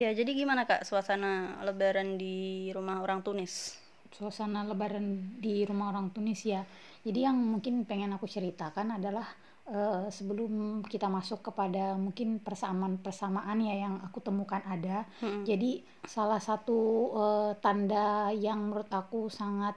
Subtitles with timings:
[0.00, 3.76] Ya, jadi gimana Kak suasana lebaran di rumah orang Tunis?
[4.10, 6.64] suasana lebaran di rumah orang Tunisia.
[7.04, 9.28] Jadi yang mungkin pengen aku ceritakan adalah
[9.68, 15.04] eh, sebelum kita masuk kepada mungkin persamaan-persamaan ya yang aku temukan ada.
[15.20, 15.44] Hmm.
[15.44, 19.76] Jadi salah satu eh, tanda yang menurut aku sangat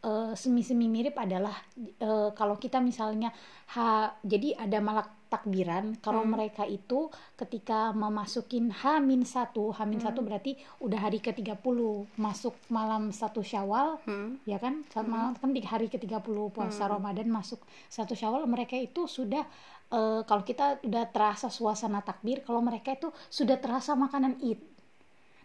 [0.00, 3.32] eh, semi-semi mirip adalah eh, kalau kita misalnya
[3.72, 6.34] ha jadi ada malak takbiran kalau Hmm.
[6.34, 7.06] mereka itu
[7.38, 10.26] ketika memasukin H-1 H-1 Hmm.
[10.26, 11.78] berarti udah hari ke-30
[12.18, 14.42] masuk malam satu Syawal Hmm.
[14.42, 15.14] ya kan saat Hmm.
[15.14, 16.98] malam kan di hari ke-30 puasa Hmm.
[16.98, 19.46] Ramadan masuk satu Syawal mereka itu sudah
[19.90, 24.69] eh, kalau kita udah terasa suasana takbir kalau mereka itu sudah terasa makanan Id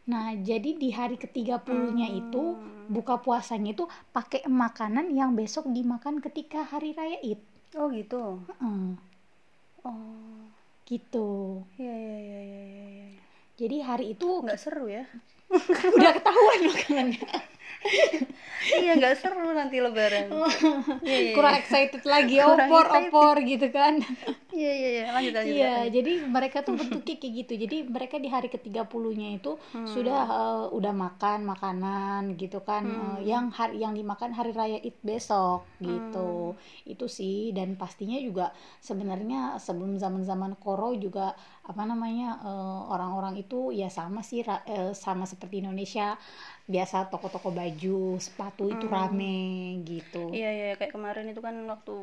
[0.05, 2.93] nah jadi di hari ke-30-nya itu Hmm.
[2.93, 7.41] buka puasanya itu pakai makanan yang besok dimakan ketika hari raya Id
[7.73, 8.39] Oh gitu.
[8.45, 8.93] Heeh,
[9.81, 10.45] Oh.
[10.85, 12.85] gitu Iya iya iya iya iya.
[13.09, 13.21] iya.
[13.57, 15.05] jadi hari itu Nggak seru ya?
[15.97, 17.25] udah ketahuan makanannya
[18.81, 20.25] iya nggak seru nanti lebaran.
[21.05, 21.33] Iya iya.
[21.37, 23.09] kurang excited lagi Kurang opor excited.
[23.11, 23.93] opor gitu kan
[24.55, 25.03] Iya iya iya.
[25.11, 25.51] Lanjut lanjut.
[25.51, 27.53] Iya, jadi mereka tuh bentuknya kayak gitu.
[27.59, 29.83] Jadi mereka di hari ke-30-nya itu Hmm.
[29.83, 33.19] sudah eh, udah makan makanan gitu kan Hmm.
[33.19, 36.55] Eh, yang hari yang dimakan hari raya Id besok gitu.
[36.55, 36.87] Hmm.
[36.87, 41.35] Itu sih dan pastinya juga sebenarnya sebelum zaman-zaman koro juga
[41.67, 46.15] apa namanya eh, orang-orang itu ya sama sih eh, sama seperti Indonesia
[46.73, 48.95] biasa toko-toko baju, sepatu itu Hmm.
[48.95, 49.37] rame
[49.91, 50.25] gitu.
[50.35, 51.93] Iya iya kayak kemarin itu kan waktu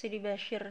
[0.00, 0.62] Sidi Bashir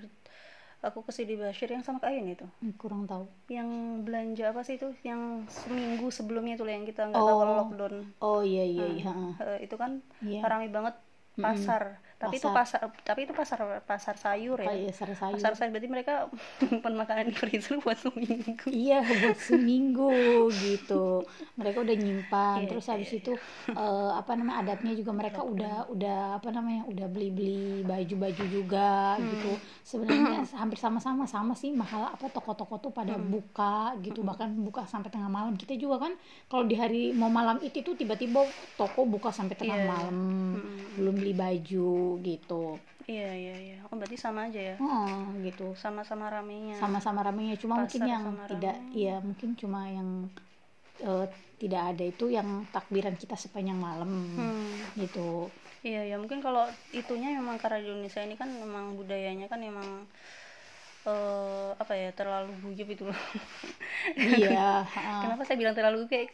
[0.87, 3.27] aku ke Sidi Bashir yang sama Kak Ain itu Hmm, Kurang tahu.
[3.49, 3.69] yang
[4.05, 7.57] belanja apa sih itu yang seminggu sebelumnya itu yang kita nggak tahu Oh.
[7.57, 9.11] lockdown Oh iya iya Nah, iya.
[9.43, 10.51] eh, itu kan Iya.
[10.51, 10.95] ramai banget
[11.43, 11.83] pasar
[12.19, 12.51] tapi itu Pasar.
[12.51, 15.35] pasar tapi itu pasar pasar sayur ya Kayak sayur sayur.
[15.39, 16.13] pasar sayur berarti mereka
[16.59, 20.11] menyimpan makanan di freezer buat seminggu Iya buat seminggu
[20.51, 21.23] gitu.
[21.55, 22.57] Mereka udah nyimpan.
[22.59, 23.31] Iya, Terus iya, habis itu
[23.71, 28.43] eh, apa namanya adatnya juga mereka udah udah apa namanya udah beli beli baju baju
[28.47, 29.25] juga Hmm.
[29.31, 29.51] gitu.
[29.81, 33.31] Sebenarnya hampir sama-sama sama sih mahal apa toko-toko tuh pada Hmm.
[33.31, 35.55] buka gitu bahkan buka sampai tengah malam.
[35.55, 36.13] Kita juga kan
[36.47, 38.43] kalau di hari mau malam itu tuh tiba-tiba
[38.75, 39.87] toko buka sampai tengah Iya.
[39.87, 40.15] malam
[40.55, 40.97] Mm-mm.
[40.97, 42.79] belum beli baju gitu.
[43.09, 45.73] iya iya iya oh berarti sama aja ya Oh gitu.
[45.77, 50.09] sama-sama ramenya sama-sama ramenya cuma mungkin Pasar yang sama tidak iya mungkin cuma yang
[51.01, 51.25] eh,
[51.59, 54.69] tidak ada itu yang takbiran kita sepanjang malam Hmm.
[54.95, 55.49] gitu
[55.79, 59.87] Iya ya mungkin kalau itunya memang karena di Indonesia ini kan memang budayanya kan memang
[61.07, 63.19] eh apa ya terlalu guyup itu loh.
[64.19, 64.83] iya.
[65.23, 66.27] Kenapa saya bilang terlalu kayak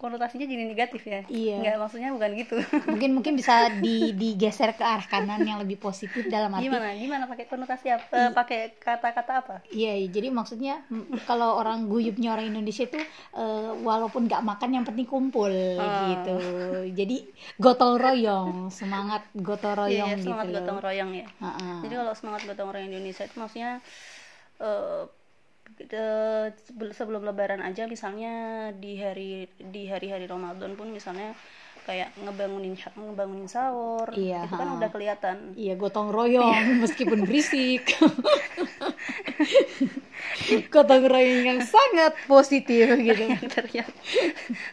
[0.00, 1.20] konotasinya jadi negatif ya?
[1.28, 1.56] Iya.
[1.60, 2.56] Nggak maksudnya bukan gitu.
[2.88, 6.96] mungkin mungkin bisa di, digeser ke arah kanan yang lebih positif dalam arti gimana?
[6.96, 8.08] Gimana pakai konotasi apa?
[8.08, 9.56] Eh, pakai kata-kata apa?
[9.68, 10.08] Iya, iya.
[10.08, 10.80] jadi maksudnya
[11.28, 12.96] kalau orang guyupnya orang Indonesia itu
[13.36, 16.06] eh, walaupun nggak makan yang penting kumpul Oh.
[16.16, 16.36] gitu.
[16.96, 17.28] Jadi
[17.60, 20.24] gotong royong, semangat gotong Iya, royong iya, gitu.
[20.30, 21.26] semangat gotong royong ya.
[21.44, 21.84] Ha-ha.
[21.84, 23.70] Jadi kalau semangat gotong royong Indonesia itu maksudnya
[24.60, 25.19] sebel-
[26.92, 31.34] sebelum lebaran aja misalnya di hari di hari-hari Ramadan pun misalnya
[31.82, 34.76] kayak ngebangunin ngebangunin sahur Iya, itu kan ha.
[34.76, 37.84] udah kelihatan Iya gotong royong meskipun berisik.
[40.68, 43.24] gotong royong yang sangat positif gitu.
[43.50, 43.88] teriak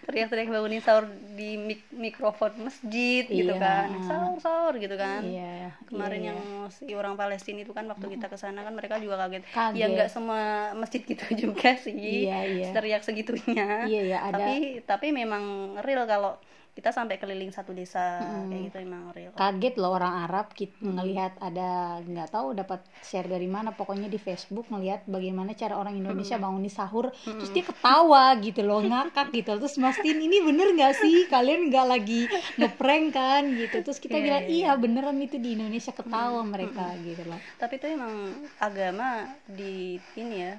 [0.06, 3.58] teriak-teriak bangunin sahur di mik- mikrofon masjid gitu Iya.
[3.58, 5.74] kan sahur sahur gitu kan Iya.
[5.86, 6.40] kemarin iya, yang
[6.70, 9.44] si orang Palestina itu kan waktu kita ke sana kan mereka juga kaget.
[9.48, 9.78] Kaget.
[9.78, 10.42] Ya nggak semua
[10.74, 11.96] masjid gitu juga sih.
[12.28, 12.68] Iya, iya.
[12.72, 13.88] Teriak segitunya.
[13.88, 14.36] Iya, iya, ada.
[14.38, 15.44] Tapi tapi memang
[15.80, 16.36] real kalau
[16.78, 18.54] kita sampai keliling satu desa Mm-mm.
[18.54, 19.34] kayak gitu memang real.
[19.34, 21.70] kaget loh orang Arab kita ngelihat ada
[22.06, 23.74] nggak tahu dapat share dari mana.
[23.74, 28.86] Pokoknya di Facebook ngelihat bagaimana cara orang Indonesia bangunin sahur terus dia ketawa gitu loh
[28.86, 31.26] ngakak gitu terus mastiin ini bener nggak sih?
[31.26, 32.22] Kalian nggak lagi
[32.56, 33.44] ngeprank kan?
[33.58, 33.82] gitu.
[33.82, 37.42] Terus kita Iya, bilang iya, iya beneran itu di Indonesia ketawa mereka gitu loh.
[37.58, 38.14] Tapi itu emang
[38.62, 40.54] agama di ini ya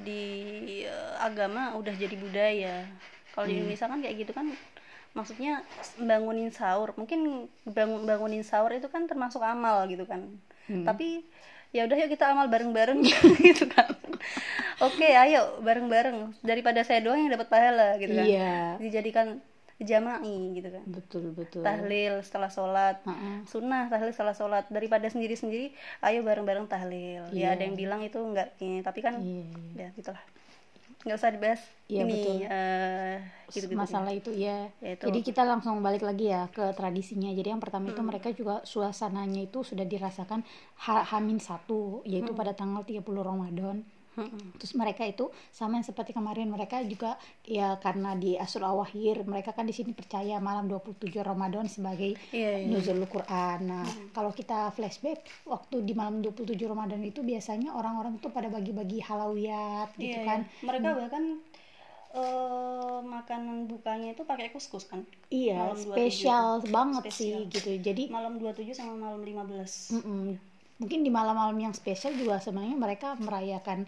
[0.00, 0.22] di
[0.86, 2.76] eh, agama udah jadi budaya.
[3.30, 3.62] Kalau di Hmm.
[3.62, 4.46] Indonesia kan kayak gitu kan
[5.12, 5.62] maksudnya
[5.98, 6.94] bangunin sahur.
[6.94, 10.26] Mungkin bangun bangunin sahur itu kan termasuk amal gitu kan.
[10.70, 10.86] Hmm.
[10.86, 11.26] tapi
[11.74, 13.02] ya udah yuk kita amal bareng-bareng
[13.50, 13.90] gitu kan.
[14.80, 16.38] Oke ayo bareng-bareng.
[16.46, 18.26] Daripada saya doang yang dapat pahala gitu kan.
[18.26, 18.78] Iya.
[18.78, 19.26] Dijadikan
[19.80, 20.84] jama'i gitu kan.
[20.86, 21.64] Betul betul.
[21.64, 23.00] Tahlil setelah sholat.
[23.02, 23.42] Ha-ha.
[23.48, 24.64] sunnah tahlil setelah sholat.
[24.68, 25.72] Daripada sendiri-sendiri
[26.04, 27.26] ayo bareng-bareng tahlil.
[27.32, 27.50] Iya.
[27.50, 29.88] ya ada yang bilang itu enggak ini tapi kan Iya, ya iya.
[29.96, 30.22] gitulah
[31.00, 32.34] nggak usah dibahas Iya, ini betul.
[32.46, 33.16] eh,
[33.50, 34.68] gitu-gitu masalah itu ya.
[34.78, 35.04] Ya, itu.
[35.08, 37.32] Jadi kita langsung balik lagi ya ke tradisinya.
[37.32, 37.94] Jadi yang pertama Hmm.
[37.96, 40.44] itu mereka juga suasananya itu sudah dirasakan
[40.86, 42.38] ha Hamin satu yaitu Hmm.
[42.38, 43.82] pada tanggal 30 Ramadan.
[44.10, 44.58] Mm-mm.
[44.58, 49.50] terus mereka itu sama yang seperti kemarin mereka juga ya karena di Asur Awahir mereka
[49.50, 52.66] kan di sini percaya malam 27 Ramadan sebagai Iya, iya.
[52.66, 53.58] nuzul Quran.
[53.64, 58.98] Nah, kalau kita flashback waktu di malam 27 Ramadan itu biasanya orang-orang tuh pada bagi-bagi
[59.00, 60.40] halawiyat gitu Iya, kan.
[60.42, 60.64] iya.
[60.64, 61.24] mereka bahkan
[62.10, 66.66] eh, makanan bukanya itu pakai kuskus kan Iya, Malam 27 spesial itu.
[66.68, 67.14] banget Spesial.
[67.14, 67.70] sih gitu.
[67.80, 70.49] Jadi malam 27 sama malam 15 mm-mm.
[70.80, 73.84] Mungkin di malam-malam yang spesial juga sebenarnya mereka merayakan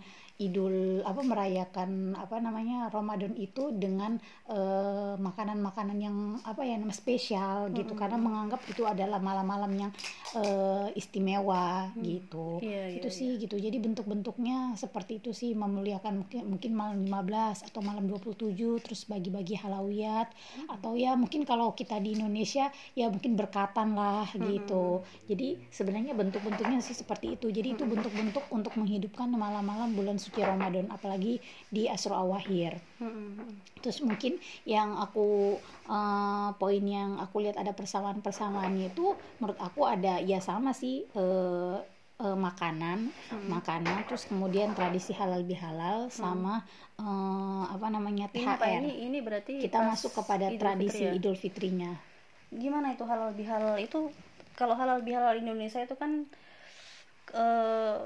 [0.49, 4.19] Idul apa merayakan apa namanya Ramadan itu dengan
[4.51, 7.95] eh, makanan-makanan yang apa ya nama spesial gitu.
[7.95, 9.91] Karena menganggap itu adalah malam-malam yang
[10.35, 12.59] eh, istimewa gitu.
[12.59, 13.55] Iya, itu iya, sih gitu.
[13.59, 15.55] Jadi bentuk-bentuknya seperti itu sih.
[15.55, 20.29] Memuliakan mungkin mungkin malam 15 atau malam 27 terus bagi-bagi halawiyat
[20.69, 25.05] atau ya mungkin kalau kita di Indonesia ya mungkin berkatan lah gitu.
[25.29, 27.53] Jadi sebenarnya bentuk-bentuknya sih seperti itu.
[27.53, 31.37] Jadi itu bentuk-bentuk untuk menghidupkan malam-malam bulan suci Ramadan apalagi
[31.69, 32.81] di Asro Awahir.
[32.97, 33.61] Mm-mm.
[33.85, 40.17] Terus mungkin yang aku eh, poin yang aku lihat ada persamaan-persamaannya itu menurut aku ada
[40.17, 41.79] ya sama sih eh,
[42.23, 43.11] makanan,
[43.51, 46.63] makanan terus kemudian tradisi halal bihalal sama
[46.95, 48.79] eh, apa namanya ini apa THR.
[48.79, 51.19] ini ini berarti Kita masuk kepada Idul tradisi Fitri ya?
[51.19, 51.93] Idul Fitrinya.
[52.53, 54.13] gimana itu halal bihalal itu
[54.55, 56.29] kalau halal bihalal Indonesia itu kan
[57.35, 57.99] eh,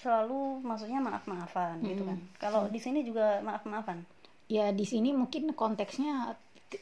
[0.00, 2.18] selalu maksudnya maaf maafan gitu kan.
[2.40, 4.00] Kalau di sini juga maaf maafan
[4.50, 6.34] ya di sini mungkin konteksnya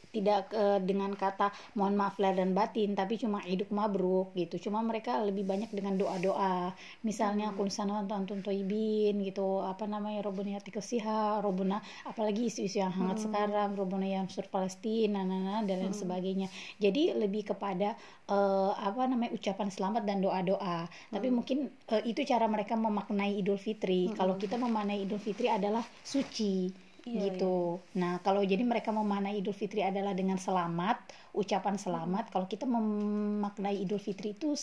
[0.09, 4.69] tidak eh, dengan kata mohon maaf lahir dan batin tapi cuma hidup mabruk gitu.
[4.69, 6.73] Cuma mereka lebih banyak dengan doa doa
[7.05, 9.61] misalnya kul sana antun toibin gitu.
[9.65, 15.21] Apa namanya robuna yati kesiha robuna apalagi isu-isu yang hangat sekarang robuna yang sur Palestina
[15.25, 16.47] nah, nah, dan lain sebagainya.
[16.77, 17.93] Jadi lebih kepada
[18.29, 20.77] eh, apa namanya ucapan selamat dan doa doa
[21.09, 24.09] tapi mungkin eh, itu cara mereka memaknai Idul Fitri.
[24.13, 27.81] Kalau kita memaknai Idul Fitri adalah suci Iya, gitu.
[27.97, 30.97] Nah, kalau jadi mereka memaknai Idul Fitri adalah dengan selamat,
[31.33, 32.29] ucapan selamat.
[32.33, 34.53] Kalau kita memaknai Idul Fitri itu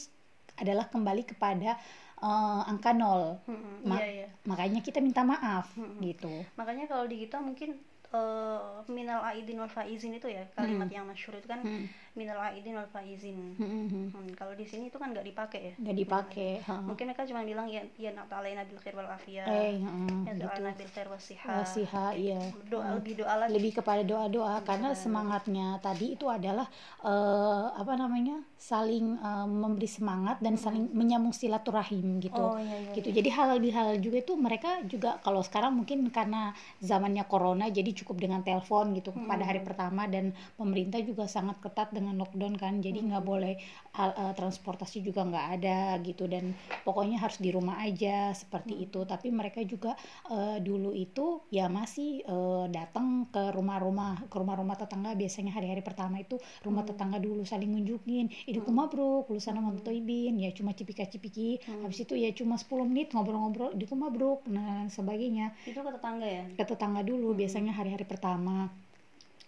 [0.56, 1.76] adalah kembali kepada
[2.22, 3.36] eh, angka nol.
[3.50, 6.30] Mm-mm, Ma- iya iya Makanya kita minta maaf gitu.
[6.54, 7.76] makanya kalau di kita mungkin
[8.14, 11.84] eh, minal aidin wal faizin itu ya kalimat yang masyhur itu kan Mm.
[12.16, 13.52] Minal aidin wal faizin.
[13.60, 14.10] Mm-mm.
[14.10, 15.74] Hmm, kalau di sini itu kan nggak dipakai ya?
[15.76, 16.50] Nggak dipakai.
[16.64, 16.74] ha.
[16.80, 19.46] mungkin mereka cuma bilang ya ya natalaina bil khair wal afiyah.
[19.46, 20.48] Eh, heeh, ya gitu.
[20.48, 22.40] doa bil khair wasiha Wasiha, iya.
[22.66, 23.52] doa lebih doa lagi.
[23.52, 26.66] Lebih kepada doa-doa karena semangatnya tadi itu adalah
[27.04, 32.40] eh, apa namanya saling eh, memberi semangat dan saling menyambung silaturahim gitu.
[32.40, 33.08] Oh, iya, iya, gitu.
[33.12, 38.22] jadi halal bihalal juga itu mereka juga kalau sekarang mungkin karena zamannya corona jadi cukup
[38.22, 43.02] dengan telepon gitu pada hari pertama dan pemerintah juga sangat ketat dengan lockdown kan jadi
[43.02, 43.58] nggak boleh
[43.98, 46.54] al- eh, transportasi juga nggak ada gitu dan
[46.86, 49.02] pokoknya harus di rumah aja seperti itu.
[49.02, 49.98] Tapi mereka juga
[50.30, 55.18] eh, dulu itu ya masih eh, datang ke rumah-rumah ke rumah-rumah tetangga.
[55.18, 59.82] Biasanya hari-hari pertama itu rumah tetangga dulu saling nunjukin iduk mabruk lulusan mm.
[59.82, 61.58] toibin ya cuma cipika-cipiki.
[61.82, 65.56] Habis itu ya cuma 10 menit ngobrol-ngobrol iduk mabruk nah sebagainya.
[65.64, 66.44] Itu ke tetangga ya?
[66.54, 68.68] Ke tetangga dulu biasanya hari-hari pertama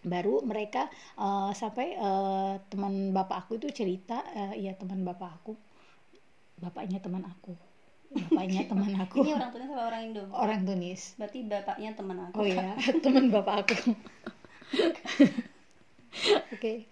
[0.08, 5.52] baru mereka eh, sampai eh, teman bapak aku itu cerita eh, ya teman bapak aku.
[6.58, 7.54] Bapaknya teman aku.
[8.10, 9.22] Bapaknya teman aku.
[9.22, 10.22] Ini orang tuanya sama orang Indo?
[10.32, 11.14] Orang Tunis.
[11.20, 12.40] Berarti bapaknya teman aku.
[12.40, 12.74] Oh ya
[13.04, 13.76] teman bapak aku.
[16.56, 16.88] Oke.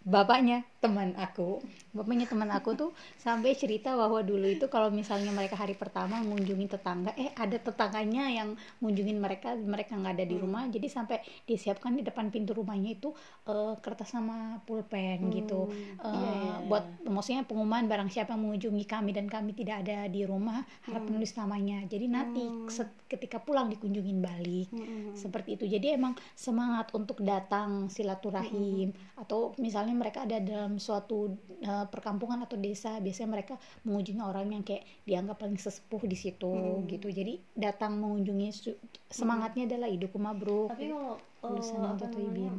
[0.00, 1.60] Bapaknya teman aku.
[1.92, 6.66] Bapaknya teman aku tuh sampai cerita bahwa dulu itu kalau misalnya mereka hari pertama mengunjungi
[6.72, 11.92] tetangga eh ada tetangganya yang mengunjungin mereka mereka nggak ada di rumah jadi sampai disiapkan
[11.92, 13.12] di depan pintu rumahnya itu
[13.44, 15.68] eh, kertas sama pulpen gitu.
[15.68, 16.54] Eh, iya, iya.
[16.64, 21.04] buat maksudnya pengumuman barang siapa yang mengunjungi kami dan kami tidak ada di rumah harap
[21.04, 21.84] menulis namanya.
[21.84, 24.72] Jadi nanti set- ketika pulang dikunjungin balik.
[24.72, 25.12] Mm-mm.
[25.18, 25.64] seperti itu.
[25.66, 31.34] Jadi emang semangat untuk datang silaturahim atau misalnya mereka ada dalam suatu
[31.64, 36.84] uh, perkampungan atau desa biasanya mereka mengunjungi orang yang kayak dianggap paling sesepuh di situ
[36.86, 37.08] gitu.
[37.08, 38.76] Jadi datang mengunjungi
[39.10, 42.52] semangatnya adalah hidup mabruk tapi kalau eh, Tulisan apa namanya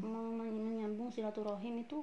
[0.52, 2.02] menyambung silaturahim itu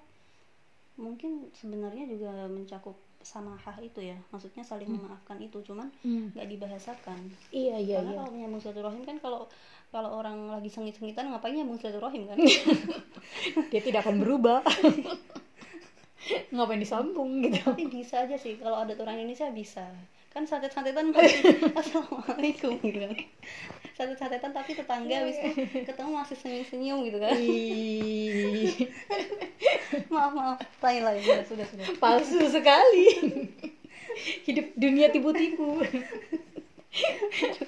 [0.99, 4.17] mungkin sebenarnya juga mencakup samahah itu ya.
[4.31, 7.19] Maksudnya saling memaafkan itu cuman Hmm, nggak dibahasakan.
[7.51, 8.19] Iya iya karena iya.
[8.23, 9.51] kalau menyambung silaturahim kan kalau
[9.89, 12.39] kalau orang lagi sengit-sengitan ngapain nyambung silaturahim kan?
[13.73, 14.63] Dia tidak akan berubah
[16.55, 17.61] ngapain disambung gitu?
[17.65, 19.85] Tapi bisa aja sih kalau ada orang Indonesia bisa.
[20.29, 23.13] Kan santet-santetan masih assalamualaikum gitu kan.
[23.97, 27.35] Santet-santetan tapi tetangga habis itu ketemu masih senyum-senyum gitu kan.
[27.35, 28.71] Ih,
[30.13, 30.59] maaf maaf.
[30.85, 31.23] Lain lain.
[31.25, 31.87] Sudah sudah sudah.
[31.97, 33.07] Palsu sekali.
[34.45, 35.79] Hidup dunia tipu-tipu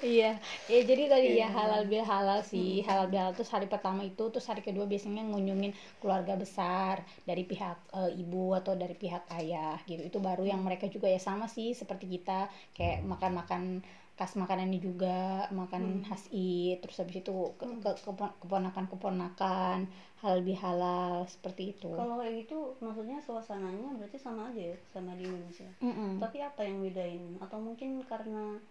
[0.01, 0.37] iya.
[0.71, 4.23] Ya jadi tadi ya halal bil halal sih halal bil halal terus hari pertama itu
[4.33, 9.77] terus hari kedua biasanya ngunjungin keluarga besar dari pihak eh, ibu atau dari pihak ayah
[9.89, 10.01] gitu.
[10.09, 12.49] Itu baru yang mereka juga ya sama sih seperti kita.
[12.75, 13.63] Kayak makan makan
[14.17, 19.77] khas makanannya juga makan khas id terus habis itu ke, ke, kepo- keponakan keponakan
[20.21, 21.89] halal bihalal seperti itu.
[21.89, 25.69] Kalau kayak gitu maksudnya suasananya berarti sama aja ya sama di Indonesia?
[25.81, 26.21] Mm-mm.
[26.21, 27.23] tapi apa yang bedain?
[27.41, 28.61] Atau mungkin karena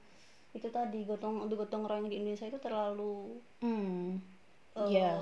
[0.51, 4.19] itu tadi gotong gotong royong di Indonesia itu terlalu Hmm.
[4.71, 5.19] Iya.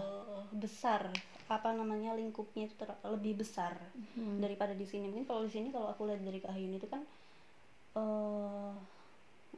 [0.50, 1.08] besar
[1.48, 3.72] apa namanya lingkupnya itu ter- lebih besar
[4.14, 4.38] Hmm.
[4.38, 7.02] daripada di sini mungkin kalau di sini kalau aku lihat dari Kahiyun itu kan
[7.94, 8.72] eh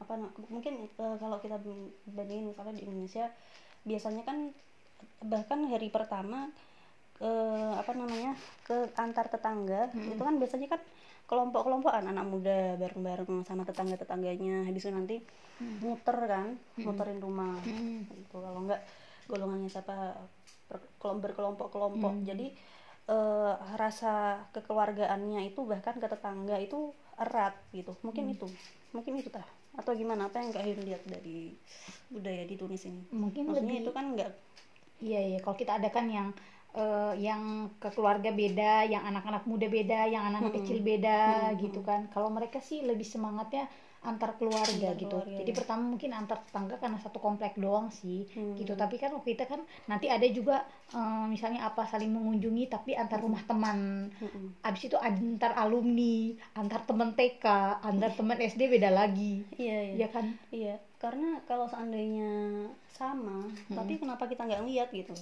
[0.01, 0.15] apa
[0.49, 1.61] mungkin eh, kalau kita
[2.09, 3.29] bandingin misalnya di Indonesia
[3.83, 4.55] biasanya kan
[5.23, 6.49] bahkan hari pertama
[7.21, 8.33] eh, apa namanya
[8.65, 10.81] ke antar tetangga itu kan biasanya kan
[11.31, 14.67] kelompok-kelompokan anak muda bareng-bareng sama tetangga-tetangganya.
[14.67, 15.17] Habis itu nanti
[15.79, 17.55] muter kan muterin rumah.
[17.63, 18.11] Mm.
[18.11, 18.43] gitu.
[18.43, 18.83] Kalau enggak
[19.31, 20.19] golongannya siapa?
[20.99, 22.27] Berkelompok-kelompok.
[22.27, 22.51] Jadi
[23.07, 27.95] eh, rasa kekeluargaannya itu bahkan ke tetangga itu erat gitu.
[28.03, 28.51] Mungkin itu.
[28.91, 29.47] Mungkin itu tah.
[29.79, 30.27] Atau gimana?
[30.27, 31.55] Apa yang kak Hyun lihat dari
[32.11, 33.07] budaya di Tunis ini?
[33.15, 34.35] Mungkin maksudnya lebih itu kan enggak
[35.01, 35.39] Iya iya.
[35.41, 36.35] Kalau kita ada kan yang
[36.77, 37.43] eh, yang
[37.83, 41.21] ke keluarga beda, yang anak-anak muda beda, yang anak-anak kecil beda
[41.59, 42.07] gitu kan.
[42.15, 43.67] Kalau mereka sih lebih semangatnya
[44.01, 45.13] antar keluarga Antar gitu.
[45.13, 45.57] keluarga, Jadi ya.
[45.61, 48.57] pertama mungkin antar tetangga karena satu komplek doang sih Hmm.
[48.57, 48.73] gitu.
[48.73, 50.65] Tapi kan waktu kita kan nanti ada juga
[50.97, 54.09] eh, misalnya apa saling mengunjungi tapi antar rumah teman.
[54.17, 54.57] Mm-mm.
[54.65, 57.45] Abis itu antar alumni, antar teman TK,
[57.85, 59.45] antar teman SD beda lagi.
[59.61, 60.27] iya iya Iya kan?
[60.51, 65.17] Iya, karena kalau seandainya sama, tapi kenapa kita nggak ngeliat gitu?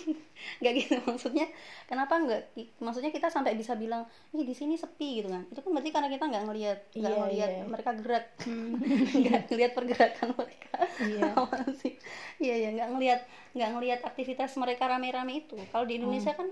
[0.64, 1.44] nggak gitu maksudnya.
[1.84, 2.56] Kenapa nggak?
[2.80, 5.44] Maksudnya kita sampai bisa bilang, ih di sini sepi gitu kan?
[5.52, 7.64] Itu kan berarti karena kita nggak ngeliat, nggak Iya, ngeliat iya.
[7.68, 8.26] mereka gerak,
[9.20, 10.72] nggak ngeliat pergerakan mereka.
[11.04, 11.30] Iya.
[11.84, 11.92] Sih?
[12.40, 13.20] Iya ya, nggak ngeliat,
[13.52, 15.60] nggak ngeliat aktivitas mereka rame-rame itu.
[15.68, 16.48] Kalau di Indonesia kan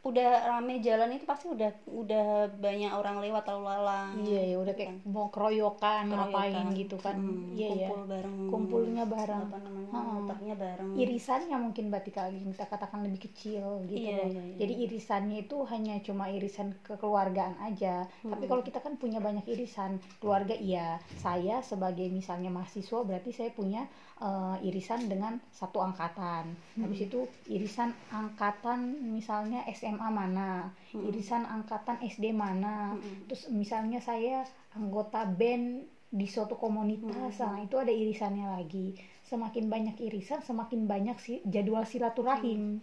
[0.00, 2.24] udah rame jalan itu pasti udah udah
[2.56, 4.12] banyak orang lewat lalu lalang.
[4.24, 6.78] Iya ya udah kayak mau keroyokan, ngapain Keroyokan.
[6.78, 7.14] gitu kan.
[7.20, 7.88] Hmm, Iya ya.
[7.88, 9.44] kumpul bareng Kumpulnya bareng.
[9.90, 10.06] Heeh.
[10.22, 14.30] muternya bareng irisannya mungkin berarti kali kita katakan lebih kecil gitu Iya, loh.
[14.30, 14.42] iya.
[14.62, 18.06] Jadi irisannya itu hanya cuma irisan kekeluargaan aja.
[18.22, 20.98] Tapi kalau kita kan punya banyak irisan keluarga iya.
[21.16, 23.84] Saya sebagai misalnya mahasiswa berarti saya punya
[24.18, 26.54] eh, irisan dengan satu angkatan.
[26.76, 28.80] Habis itu irisan angkatan
[29.10, 32.94] misalnya SMA mana, irisan angkatan SD mana.
[33.26, 38.98] Terus misalnya saya anggota band di suatu komunitas, nah itu ada irisannya lagi.
[39.30, 42.82] Semakin banyak irisan, semakin banyak sih jadwal silaturahim.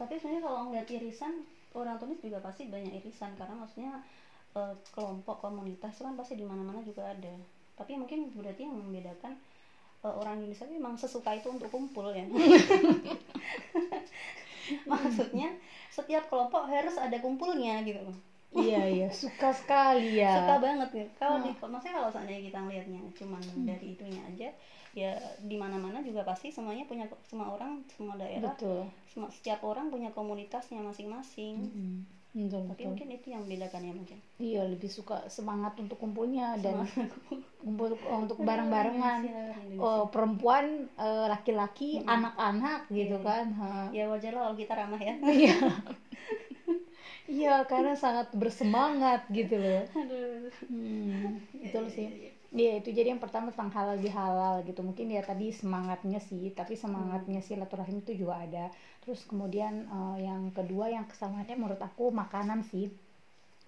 [0.00, 1.44] tapi sebenarnya kalau ngeliat irisan
[1.76, 3.34] orang Tunis juga pasti banyak irisan.
[3.34, 3.92] Karena maksudnya
[4.54, 7.34] eh, kelompok komunitas itu kan pasti di mana-mana juga ada.
[7.76, 9.34] Tapi mungkin berarti yang membedakan
[10.06, 12.24] eh, orang Indonesia itu memang sesuka itu untuk kumpul ya.
[14.90, 15.52] Maksudnya
[15.90, 18.00] setiap kelompok harus ada kumpulnya gitu.
[18.06, 20.34] loh iya iya, suka sekali ya.
[20.42, 24.48] suka banget gitu kalau di maksudnya kalau seandainya kita ngelihatnya cuman dari itunya aja
[24.90, 28.90] ya di mana mana juga pasti semuanya punya semua orang semua daerah Betul.
[29.14, 31.70] semua setiap orang punya komunitasnya masing-masing
[32.30, 32.86] Mm, Betul, tapi betul.
[32.94, 36.86] mungkin itu yang membedakan ya mungkin Iya, lebih suka semangat untuk kumpulnya dan
[37.58, 39.20] kumpul untuk bareng-barengan.
[39.82, 43.50] Oh, perempuan, eh, laki-laki, anak-anak gitu kan.
[43.58, 43.90] Ha.
[43.90, 45.14] ya wajar lah kalau kita ramah ya
[47.30, 47.38] Iya.
[47.40, 49.82] Iya, karena sangat bersemangat gitu loh.
[50.00, 50.50] aduh.
[50.70, 52.08] Hmm, betul sih.
[52.50, 54.80] Iya itu jadi yang pertama tentang halal bihalal gitu.
[54.88, 58.64] Mungkin ya tadi semangatnya sih tapi semangatnya silaturahim itu juga ada.
[59.02, 62.90] Terus kemudian eh, yang kedua yang kesamaannya menurut aku makanan sih.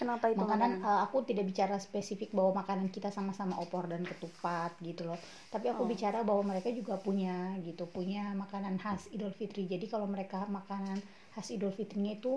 [0.00, 4.72] Kenapa itu makanan eh, aku tidak bicara spesifik bahwa makanan kita sama-sama opor dan ketupat
[4.88, 5.18] gitu loh.
[5.54, 9.62] Tapi aku bicara bahwa mereka juga punya gitu punya makanan khas Idul Fitri.
[9.72, 10.98] Jadi kalau mereka makanan
[11.34, 12.32] khas Idul Fitrinya itu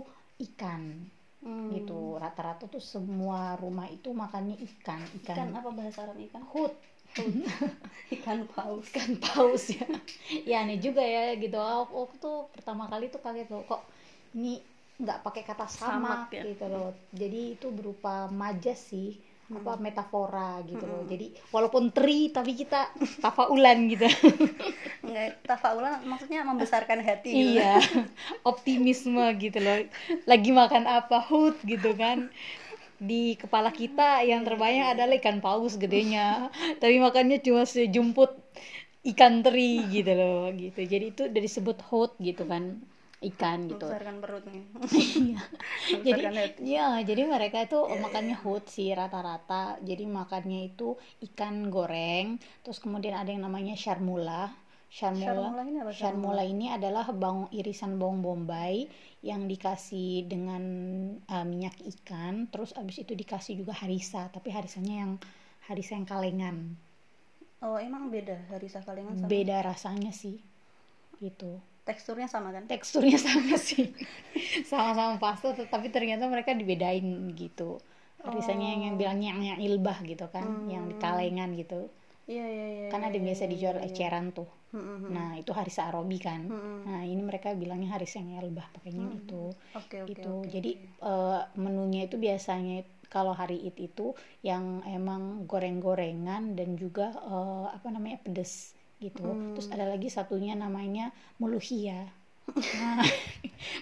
[0.48, 0.82] ikan.
[0.84, 1.15] Hmm.
[2.26, 6.44] Rata-rata tuh semua rumah itu makannya ikan ikan ikan, apa bahasa Arab ikan?
[6.52, 6.74] Hut.
[8.16, 8.92] Ikan paus.
[8.92, 9.88] Ikan paus ya.
[10.44, 11.56] Ya aneh juga ya gitu.
[11.56, 13.88] Aku, aku tuh pertama kali tuh kaget loh kok
[14.36, 14.60] ini
[15.00, 16.44] nggak pakai kata sama Samak ya.
[16.44, 16.92] gitu loh.
[17.16, 19.16] Jadi itu berupa majas sih
[19.46, 19.62] Hmm.
[19.62, 21.06] apa metafora gitu loh.
[21.06, 22.90] Jadi walaupun tri tapi kita
[23.22, 24.10] tafaulan gitu.
[25.06, 27.62] Enggak, tafaulan maksudnya membesarkan hati gitu.
[27.62, 27.78] iya
[28.42, 29.86] optimisme gitu loh.
[30.26, 32.34] Lagi makan apa hut gitu kan.
[32.98, 36.50] Di kepala kita yang terbayang adalah ikan paus gedenya.
[36.82, 38.34] Tapi makannya cuma sejumput
[39.14, 40.82] ikan teri gitu loh gitu.
[40.82, 42.82] Jadi itu dari sebut hut gitu kan
[43.34, 43.86] ikan gitu.
[43.86, 44.62] Membesarkan perutnya.
[44.94, 45.42] Iya.
[46.06, 46.24] jadi
[46.62, 49.82] ya jadi mereka itu makannya hut sih rata-rata.
[49.82, 50.96] Jadi makannya itu
[51.32, 54.54] ikan goreng terus kemudian ada yang namanya sharmula.
[54.86, 56.44] Sharmula sharmula ini apa sharmula?
[56.46, 58.88] ini adalah bawang irisan bawang bombay
[59.26, 60.64] yang dikasih dengan
[61.28, 65.12] uh, minyak ikan terus abis itu dikasih juga harisa tapi harisanya yang
[65.68, 66.80] harisa yang kalengan.
[67.60, 69.28] Oh emang beda harisa kalengan sama?
[69.28, 70.40] Beda rasanya sih
[71.20, 72.66] gitu teksturnya sama kan?
[72.66, 73.94] Teksturnya sama sih.
[74.66, 77.06] Sama-sama pasta tetapi ternyata mereka dibedain
[77.38, 77.80] gitu.
[78.26, 81.88] Harisanya yang, yang bilangnya yang, yang ilbah gitu kan yang di kalengan gitu.
[82.26, 83.86] Iya iya iya kan ada iya, biasa iya, dijual iya.
[83.86, 84.50] eceran tuh.
[84.74, 85.12] Hmm, hmm, hmm.
[85.14, 86.50] nah itu harisa arobi kan.
[86.50, 90.72] Hmm, nah ini mereka bilangnya haris yang ilbah pakainya itu oke oke itu oke, jadi
[90.74, 91.06] oke.
[91.06, 92.82] eh, menunya itu biasanya
[93.14, 99.54] kalau hari it itu yang emang goreng-gorengan dan juga eh, apa namanya pedes gitu Hmm.
[99.54, 101.12] terus ada lagi satunya namanya
[101.42, 102.08] muluhia
[102.78, 103.02] nah,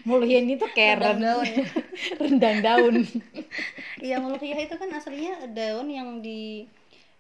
[0.07, 1.65] muluhia ini tuh kayak Rendang ren- daun ya.
[2.21, 2.95] rendang daun
[4.05, 6.67] Iya mulukhiyah itu kan aslinya daun yang di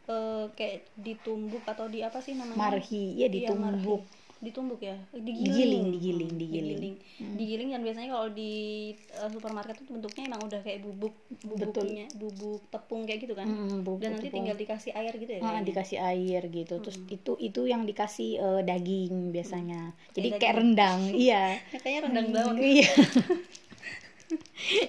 [0.09, 2.57] eh, kayak ditumbuk atau di apa sih namanya?
[2.59, 4.03] marhi ya ditumbuk marhi.
[4.43, 6.95] Ditumbuk ya, Digiling, digiling, digiling, Hmm, digiling.
[7.33, 8.51] digiling dan biasanya kalau di
[8.91, 11.47] eh, supermarket itu bentuknya emang udah kayak bubuk, Betul.
[11.79, 13.47] bubuknya, bubuk tepung kayak gitu kan.
[13.47, 14.43] Mm, bubuk dan nanti tepung.
[14.43, 15.39] tinggal dikasih air gitu ya.
[15.39, 15.63] Ah, kayaknya.
[15.65, 19.81] dikasih air gitu terus itu itu yang dikasih eh, daging biasanya
[20.11, 22.55] jadi Kayak kayak rendang iya Ya, kayaknya rendang daun.
[22.59, 22.89] iya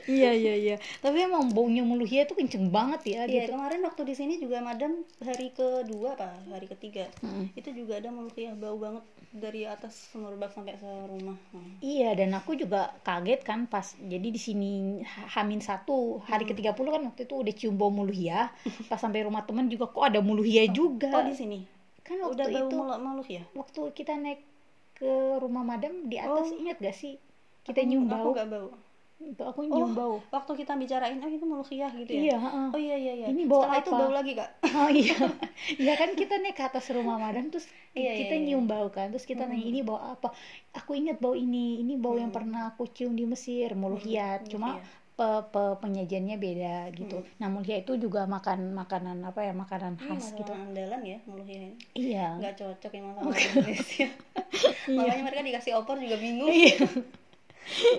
[0.09, 4.03] iya iya iya tapi emang baunya muluhia tuh kenceng banget ya Iya gitu kemarin waktu
[4.03, 7.53] di sini juga madam hari kedua apa hari ketiga Mm.
[7.53, 11.35] itu juga ada mulukhiyah bau banget dari atas semerbak sampai ke rumah.
[11.51, 11.75] Hmm.
[11.83, 14.73] Iya dan aku juga kaget kan pas jadi di sini
[15.03, 18.55] ha- Hamin satu hari ke 30 kan waktu itu udah cium bau muluhia
[18.89, 21.59] pas sampai rumah temen juga kok ada muluhia juga Oh di sini
[22.01, 23.43] kan waktu udah bau itu muluk ya?
[23.53, 24.41] waktu kita naik
[24.95, 26.55] ke rumah madam di atas Oh.
[26.55, 27.19] ingat gak sih
[27.67, 28.69] kita Aku- nyium aku bau nggak bau.
[29.17, 29.95] Itu aku nyium Oh.
[29.95, 32.21] bau Waktu kita bicarain oh itu mulukhiyah gitu ya?
[32.21, 32.67] iya heeh.
[32.71, 33.27] Oh iya iya iya.
[33.29, 33.99] Ini bau Setelah itu apa?
[33.99, 34.51] bau lagi kak.
[34.67, 35.17] Oh iya,
[35.87, 38.47] ya kan kita naik ke atas rumah madam terus Iya, kita iya, iya.
[38.51, 40.35] nyium bau kan, terus kita nanya ini bau apa?
[40.75, 42.39] Aku ingat bau ini, ini bau yang Hmm.
[42.43, 44.45] pernah aku cium di Mesir, muluhiyat.
[44.45, 45.03] Cuma muluhiyat.
[45.15, 47.17] pe- pe- penyajiannya beda gitu.
[47.17, 47.39] Hmm.
[47.39, 50.51] Nah muluhiyat itu juga makan makanan apa ya makanan Ini khas gitu.
[50.51, 51.77] makanan andalan ya mulukhiyah ini.
[51.95, 52.27] Iya.
[52.37, 54.09] Nggak cocok yang orang Indonesia.
[54.91, 56.51] Makanya mereka dikasih opor juga bingung.
[56.51, 56.77] Iya.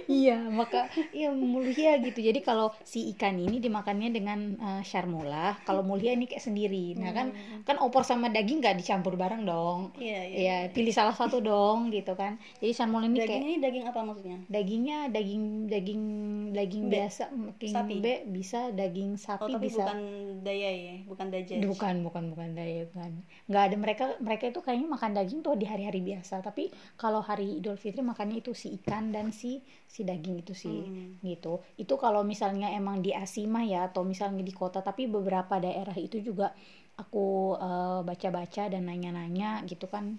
[0.08, 2.20] iya, maka iya muluhia gitu.
[2.20, 6.96] Jadi kalau si ikan ini dimakannya dengan eh, syarmula, kalau mulia ini kayak sendiri.
[6.96, 7.28] Nah kan
[7.64, 9.92] kan opor sama daging nggak dicampur bareng dong.
[9.98, 10.38] Iya iya.
[10.38, 12.38] Ya, pilih salah satu dong gitu kan.
[12.62, 14.38] Jadi syarmula ini Daging kayak ini daging apa maksudnya?
[14.48, 16.04] dagingnya daging daging
[16.52, 16.92] daging Be.
[17.02, 17.24] biasa,
[17.60, 17.96] daging Sapi.
[18.00, 19.84] be bisa, daging Oh sapi tapi bisa.
[19.84, 20.00] bukan
[20.42, 21.60] daya ya, bukan dajaj.
[21.66, 23.12] bukan bukan bukan daya bukan
[23.46, 27.60] nggak ada mereka mereka itu kayaknya makan daging tuh di hari-hari biasa tapi kalau hari
[27.60, 29.55] Idul Fitri makannya itu si ikan dan si
[29.86, 31.20] si daging itu sih Hmm.
[31.22, 35.96] gitu itu kalau misalnya emang di Asimah ya atau misalnya di kota tapi beberapa daerah
[36.00, 36.52] itu juga
[36.96, 40.16] aku eh, baca-baca dan nanya-nanya gitu kan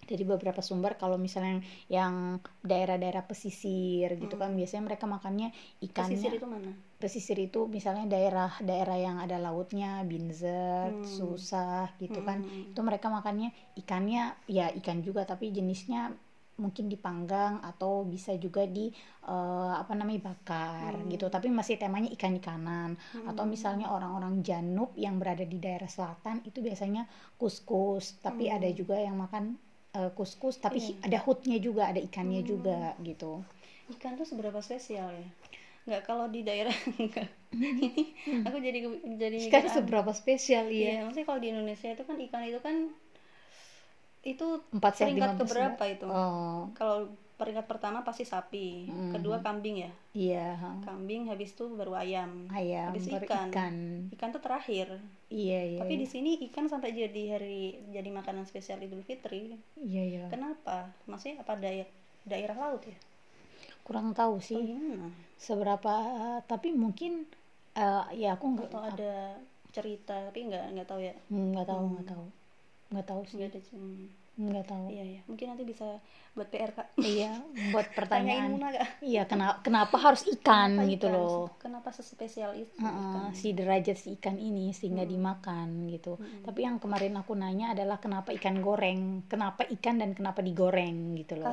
[0.00, 6.34] dari beberapa sumber kalau misalnya yang daerah-daerah pesisir gitu kan biasanya mereka makannya ikannya Pesisir
[6.34, 6.70] itu mana?
[6.98, 11.06] pesisir itu misalnya daerah-daerah yang ada lautnya Binzer, Hmm.
[11.06, 12.42] Susah gitu kan.
[12.42, 12.74] Hmm.
[12.74, 16.10] Itu mereka makannya ikannya ya ikan juga tapi jenisnya
[16.60, 18.92] mungkin dipanggang atau bisa juga di
[19.24, 21.08] eh, apa namanya bakar Hmm.
[21.08, 21.26] gitu.
[21.26, 22.94] Tapi masih temanya ikan-ikanan.
[23.24, 29.00] Atau misalnya orang-orang Janub yang berada di daerah selatan itu biasanya kuskus, tapi ada juga
[29.00, 29.56] yang makan
[29.90, 30.86] eh, kuskus tapi Hmm.
[30.86, 31.06] Iya.
[31.08, 33.42] ada hutnya juga, ada ikannya juga gitu.
[33.90, 35.28] Ikan tuh seberapa spesial ya?
[35.80, 36.70] Nggak kalau di daerah
[37.00, 37.26] enggak.
[37.50, 37.88] Ini
[38.46, 38.78] aku jadi
[39.18, 40.98] jadi Ikan seberapa spesial Iya, ya?
[41.02, 42.76] maksudnya kalau di Indonesia itu kan ikan itu kan
[44.20, 46.04] itu Empat peringkat keberapa itu?
[46.06, 47.08] Oh, Kalau
[47.40, 49.16] peringkat pertama pasti sapi, Mhm.
[49.16, 49.92] kedua kambing ya.
[50.12, 50.60] iya.
[50.84, 52.44] Kambing habis itu baru ayam.
[52.52, 53.48] Ayam, habis baru ikan.
[53.48, 53.74] ikan.
[54.12, 55.00] Ikan tuh terakhir.
[55.32, 55.80] Iya, iya.
[55.80, 59.56] Tapi di sini ikan sampai jadi hari jadi makanan spesial Idul Fitri.
[59.80, 60.24] Iya, iya.
[60.28, 60.92] Kenapa?
[61.08, 61.88] Maksudnya apa daerah
[62.28, 62.96] daerah laut ya?
[63.88, 65.08] Kurang tahu Oh, sih gimana?
[65.40, 65.94] seberapa
[66.44, 67.24] tapi mungkin
[67.72, 69.40] eh, ya aku nggak Atau ada
[69.72, 71.14] cerita tapi nggak nggak tahu ya.
[71.30, 72.26] nggak tahu nggak tahu
[72.90, 73.60] nggak tahu sih Nggak ada.
[73.70, 74.06] hmm.
[74.40, 75.20] nggak tahu Iya ya.
[75.28, 75.86] Mungkin nanti bisa
[76.32, 76.88] buat PR kak.
[76.96, 77.30] iya
[77.70, 78.88] buat pertanyaan Muna kak.
[79.02, 81.14] iya kenapa kenapa harus ikan Kenapa gitu ikan?
[81.14, 82.72] loh Kenapa sespesial itu?
[82.74, 83.34] Heeh, ikan?
[83.36, 86.16] si derajat si ikan ini sehingga dimakan gitu.
[86.40, 91.36] Tapi yang kemarin aku nanya adalah kenapa ikan goreng, kenapa ikan dan kenapa digoreng gitu
[91.36, 91.46] loh.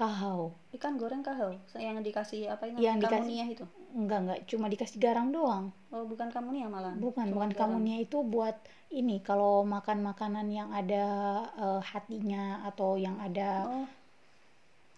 [0.00, 0.56] Kahau.
[0.72, 1.52] Ikan goreng kahau.
[1.76, 2.80] Yang dikasih apa ini?
[2.80, 3.64] Yang dikasih- kamunia itu.
[3.92, 5.68] Enggak enggak, cuma dikasih garam doang.
[5.90, 6.96] Oh bukan kamunia malah.
[6.96, 7.60] Bukan, Cuma bukan garam.
[7.68, 8.56] kamunia itu buat
[8.88, 11.04] ini kalau makan makanan yang ada
[11.52, 13.86] eh, hatinya atau yang ada Oh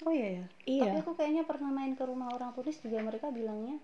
[0.02, 0.82] oh iya ya Iya.
[0.84, 3.78] tapi aku kayaknya pernah main ke rumah orang turis juga mereka bilangnya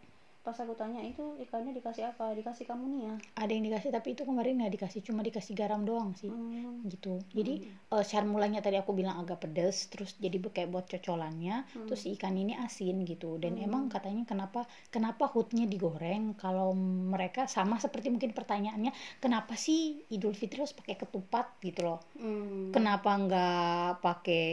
[0.49, 2.33] pas aku tanya itu ikannya dikasih apa?
[2.33, 6.33] Dikasih kamunia ada yang dikasih tapi itu kemarin nggak dikasih cuma dikasih garam doang sih.
[6.33, 6.89] Hmm.
[6.89, 7.21] gitu.
[7.37, 12.01] Jadi eh, secara mulanya tadi aku bilang agak pedes terus jadi kayak buat cocolannya terus
[12.01, 13.37] si ikan ini asin gitu.
[13.37, 16.33] Dan emang katanya kenapa kenapa hutnya digoreng?
[16.41, 16.73] Kalau
[17.13, 22.01] mereka sama seperti mungkin pertanyaannya kenapa sih Idul Fitri harus pakai ketupat gitu loh?
[22.17, 22.73] Hmm.
[22.73, 24.47] kenapa nggak pakai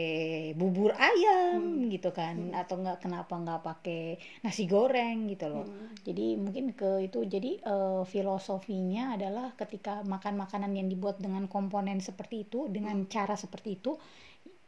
[0.58, 2.52] bubur ayam gitu kan?
[2.52, 8.02] Atau nggak kenapa nggak pakai nasi goreng gitu loh jadi mungkin ke itu jadi eh,
[8.06, 13.92] filosofinya adalah ketika makan makanan yang dibuat dengan komponen seperti itu dengan cara seperti itu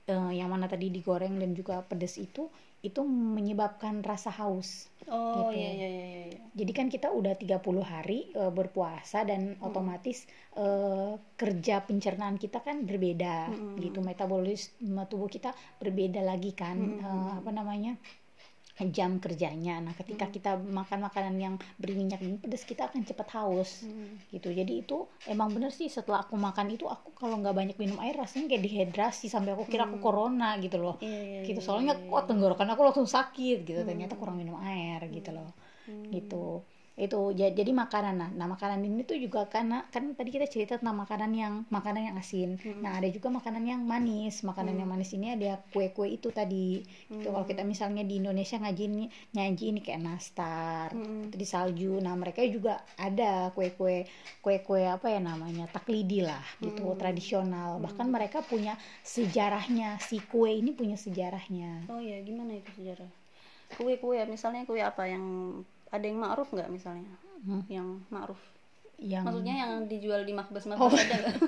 [0.09, 4.87] eh, yang mana tadi digoreng dan juga pedes itu itu menyebabkan rasa haus.
[5.11, 5.61] Oh Gitu.
[5.61, 10.25] iya iya iya iya jadi kan kita udah 30 hari eh, berpuasa dan otomatis
[10.57, 13.99] eh, kerja pencernaan kita kan berbeda gitu.
[14.05, 15.51] Metabolisme tubuh kita
[15.83, 17.93] berbeda lagi kan eh, apa namanya
[18.87, 19.83] jam kerjanya.
[19.83, 23.91] Nah, ketika kita makan makanan yang berminyak dan pedas, kita akan cepat haus.
[24.29, 24.53] Gitu.
[24.53, 28.13] Jadi itu emang bener sih setelah aku makan itu aku kalau nggak banyak minum air
[28.13, 31.01] rasanya kayak dehidrasi sampai aku kira aku corona gitu loh.
[31.01, 31.59] Iya, iya, gitu.
[31.59, 33.81] iya, Soalnya kok tenggorokan aku langsung sakit gitu.
[33.83, 35.51] Ternyata kurang minum air gitu loh.
[36.13, 36.61] Gitu.
[36.99, 40.75] Itu ja- jadi makanan nah, nah makanan ini tuh juga karena kan tadi kita cerita
[40.83, 42.59] tentang makanan yang makanan yang asin.
[42.83, 44.43] Nah, ada juga makanan yang manis.
[44.43, 46.83] Makanan yang manis ini ada kue-kue itu tadi.
[46.83, 47.23] Gitu.
[47.31, 50.89] Kalau kita misalnya di Indonesia ngaji ini nyaji ini kayak nastar,
[51.31, 52.03] di salju.
[52.03, 54.03] Nah, mereka juga ada kue-kue
[54.43, 55.71] kue-kue apa ya namanya?
[55.71, 57.79] taklidi lah gitu, tradisional.
[57.79, 58.75] Bahkan mereka punya
[59.07, 60.03] sejarahnya.
[60.03, 61.87] Si kue ini punya sejarahnya.
[61.87, 63.07] oh iya gimana itu sejarah
[63.77, 65.25] kue kue misalnya kue apa yang
[65.89, 67.63] ada yang ma'ruf nggak misalnya Hmm.
[67.67, 68.41] yang ma'ruf
[68.99, 70.91] Yang maksudnya yang dijual di makbes Oh.
[70.91, 71.39] makbes ada nggak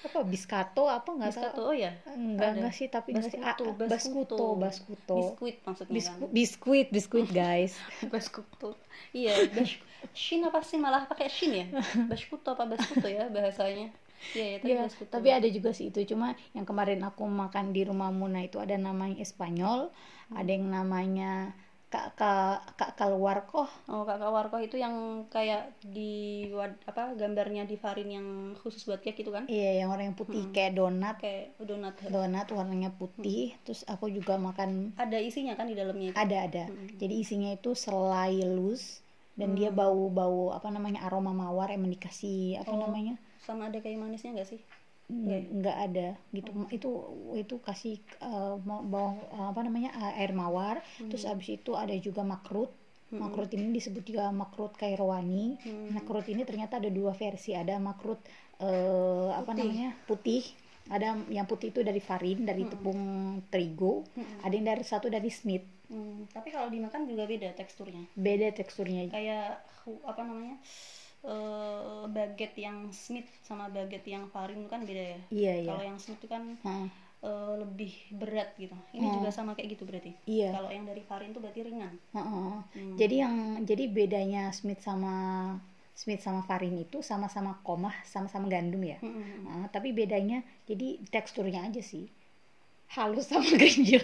[0.00, 1.42] apa biskato apa nggak tahu.
[1.44, 2.56] Biskuit, oh ya Enggak, Ada.
[2.56, 3.38] enggak sih, tapi enggak sih.
[3.38, 5.16] Ah, Baskuto, ah, baskuto, baskuto.
[5.16, 7.72] biskuit maksudnya Bisku- kan biskuit, biskuit, guys.
[8.12, 8.74] baskuto
[9.12, 9.70] iya bas
[10.12, 11.66] shin apa sih malah pakai shin ya
[12.10, 13.90] baskuto apa baskuto ya bahasanya
[14.34, 16.02] iya ya tapi baskuto tapi ada juga sih itu.
[16.04, 19.90] Cuma yang kemarin aku makan di rumah Muna itu ada namanya Espanyol,
[20.28, 21.54] ada yang namanya
[21.88, 23.64] Kak Kak Kak Kalwarko.
[23.88, 28.26] Oh, kakak warko itu yang kayak di wad, apa gambarnya di farin yang
[28.60, 29.48] khusus buat cake itu kan?
[29.48, 31.16] Iya, yang orang yang putih kayak donat.
[31.16, 31.96] Kayak donat.
[32.12, 33.56] Donat warnanya putih.
[33.64, 36.16] Terus aku juga makan Ada isinya kan di dalamnya itu.
[36.20, 36.64] ada ada.
[37.00, 39.00] Jadi isinya itu selai lus
[39.38, 43.16] dan dia bau-bau apa namanya aroma mawar yang dikasih apa namanya?
[43.40, 44.60] Sama ada kayu manisnya nggak sih?
[45.08, 46.50] Nggak- nggak ada gitu.
[46.68, 46.90] Itu
[47.34, 50.76] itu kasih eh, ma- bawang eh, apa namanya eh, air mawar.
[51.08, 52.68] Terus abis itu ada juga makrut.
[53.08, 55.56] Makrut ini disebut juga makrut kairowani
[55.88, 57.56] makrut ini ternyata ada dua versi.
[57.56, 58.20] Ada makrut
[58.60, 60.44] eh, apa namanya putih.
[60.88, 63.00] Ada yang putih itu dari farin dari tepung
[63.48, 64.04] terigu.
[64.40, 65.64] Ada yang dari satu dari smith.
[65.88, 68.04] Hmm, tapi kalau dimakan juga beda teksturnya.
[68.12, 69.08] beda teksturnya.
[69.08, 69.64] Kayak
[70.04, 70.60] apa namanya?
[71.26, 75.20] Eh baget yang Smith sama baget yang farin kan beda ya.
[75.34, 76.88] iya iya Kalau yang Smith itu kan Heeh.
[77.26, 78.76] eh, lebih berat gitu.
[78.94, 80.14] Ini juga sama kayak gitu berarti.
[80.30, 81.94] iya Kalau yang dari farin itu berarti ringan.
[82.14, 82.54] Heeh.
[82.78, 82.94] Hmm.
[82.94, 83.34] Jadi yang
[83.66, 85.14] jadi bedanya Smith sama
[85.98, 89.02] Smith sama Farin itu sama-sama komah, sama-sama gandum ya.
[89.02, 89.42] Mm-mm.
[89.42, 92.06] Nah, tapi bedanya jadi teksturnya aja sih.
[92.94, 94.00] Halus sama gerinjil.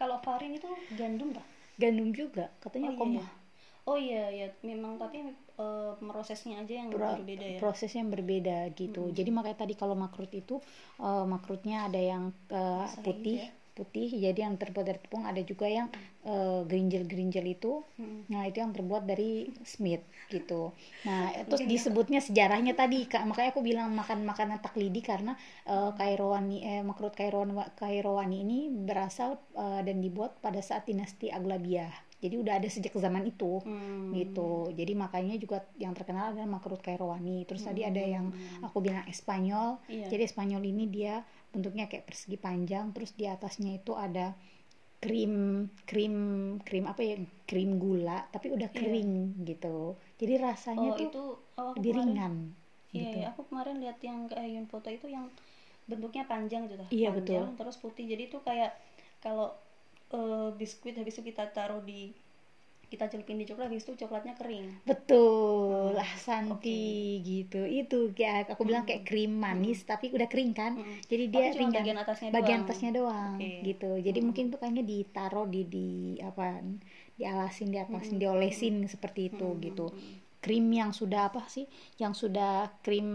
[0.00, 1.44] Kalau farin itu gandum tak?
[1.74, 3.28] gandum juga katanya Oh iya, komah.
[3.28, 3.42] iya.
[3.84, 5.20] Oh iya ya, memang tapi
[5.58, 7.58] eh, prosesnya aja yang Pro- berbeda ya.
[7.62, 9.10] prosesnya yang berbeda gitu.
[9.14, 10.58] Jadi makanya tadi kalau makrut itu
[11.00, 13.50] eh, makrutnya ada yang Basah putih, ya.
[13.74, 15.90] putih jadi yang terbuat dari tepung, ada juga yang
[16.26, 17.82] eh, gerinjel-gerinjel itu.
[17.98, 18.20] Mm.
[18.30, 20.72] Nah, itu yang terbuat dari Smith gitu.
[21.06, 25.36] Nah, terus disebutnya sejarahnya tadi Kak, makanya aku bilang makan makanan taklidi karena
[25.66, 31.92] eh, Kairouani eh makrut Kairouani Kairouani ini berasal eh, dan dibuat pada saat dinasti Aglabiah.
[32.24, 34.08] Jadi udah ada sejak zaman itu Hmm.
[34.10, 34.72] gitu.
[34.72, 37.44] Jadi makanya juga yang terkenal adalah makrut Kairouani.
[37.44, 38.64] Terus tadi ada yang Hmm.
[38.64, 39.76] aku bilang Espanyol.
[39.86, 40.08] Iya.
[40.08, 41.20] Jadi Espanyol ini dia
[41.52, 44.32] bentuknya kayak persegi panjang, terus di atasnya itu ada
[44.98, 46.14] krim krim
[46.58, 50.88] krim apa ya krim gula tapi udah kering gitu jadi rasanya Iya.
[50.88, 51.24] Oh tuh itu
[51.60, 52.34] oh, lebih kemarin- ringan
[52.88, 53.16] Iya, gitu.
[53.20, 55.28] iya, aku kemarin lihat yang ke Ayun foto itu yang
[55.84, 57.44] bentuknya panjang gitu, Iya, panjang betul.
[57.58, 58.06] terus putih.
[58.06, 58.72] Jadi itu kayak
[59.18, 59.52] kalau
[60.16, 62.00] eh, biskuit habis itu kita taruh di
[62.92, 64.66] kita celupin di coklat habis itu coklatnya kering.
[64.88, 66.82] betul lah Santi
[67.24, 67.64] gitu.
[67.80, 68.90] Itu kayak aku bilang Hmm.
[68.90, 70.72] kayak krim manis tapi udah kering kan?
[70.78, 70.96] Mm.
[71.10, 72.66] jadi dia ringan bagian atasnya bagian doang.
[72.68, 73.50] atasnya doang Oke.
[73.68, 73.90] gitu.
[74.06, 75.88] Jadi mungkin tuh kayaknya ditaruh di di
[76.22, 76.60] apa
[77.18, 79.86] dialasin di atas diolesin seperti itu gitu.
[80.44, 81.64] krim yang sudah apa sih?
[81.96, 82.52] Yang sudah
[82.84, 83.08] krim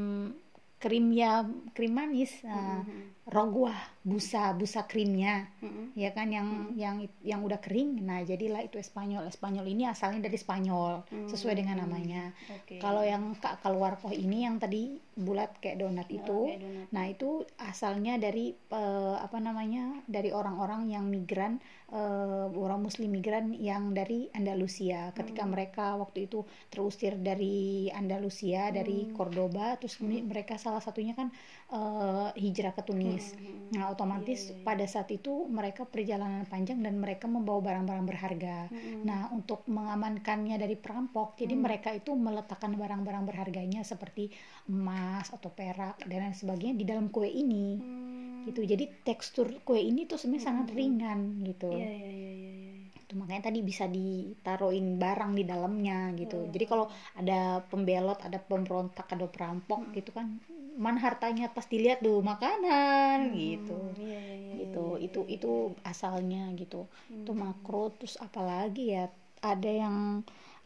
[0.79, 1.43] krim ya
[1.75, 2.81] krim manis nah,
[3.29, 5.93] rogwah busa busa krimnya Mm-mm.
[5.93, 8.01] ya kan yang yang yang udah kering.
[8.01, 9.29] Nah jadilah itu Espanyol.
[9.29, 12.33] Espanyol ini asalnya dari Spanyol sesuai dengan namanya.
[12.49, 12.81] Oke.
[12.81, 16.87] kalau yang kak keluar koh ini yang tadi bulat kayak donat itu kayak donat.
[16.89, 21.59] nah itu asalnya dari eh, apa namanya dari orang-orang yang migran
[21.91, 25.11] eh, orang Muslim migran yang dari Andalusia.
[25.13, 31.29] Ketika mereka waktu itu terusir dari Andalusia dari Cordoba terus mi- mereka salah satunya kan
[31.69, 33.69] eh, hijrah ke Tunis Hmm.
[33.69, 39.05] nah otomatis pada saat itu mereka perjalanan panjang dan mereka membawa barang-barang berharga Hmm.
[39.05, 44.34] nah untuk mengamankannya dari perampok jadi mereka itu meletakkan barang-barang berharganya seperti
[44.67, 48.47] emas atau perak dan lain sebagainya di dalam kue ini Hmm.
[48.47, 52.51] gitu jadi tekstur kue ini tuh sebenarnya sangat ringan gitu Iya iya iya iya.
[52.55, 52.73] iya.
[53.03, 56.51] Itu makanya tadi bisa ditaruhin barang di dalamnya gitu Hmm.
[56.53, 60.39] jadi kalau ada pembelot ada pemberontak ada perampok gitu kan
[60.85, 63.75] mana hartanya pas dilihat tuh makanan gitu.
[63.75, 64.53] Hmm, Iya iya iya.
[64.59, 64.85] gitu.
[65.05, 65.51] itu itu
[65.91, 66.79] asalnya gitu.
[67.21, 67.41] Itu Hmm.
[67.43, 69.03] makro terus apalagi ya
[69.51, 69.97] ada yang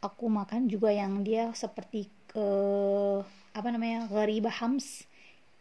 [0.07, 1.99] aku makan juga yang dia seperti
[2.37, 3.19] eh,
[3.57, 4.87] apa namanya gharibah hams.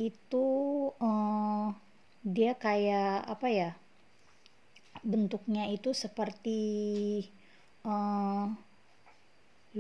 [0.08, 0.46] Itu
[1.08, 1.66] eh,
[2.36, 3.70] dia kayak apa ya
[5.12, 6.58] bentuknya itu seperti
[7.84, 8.46] eh,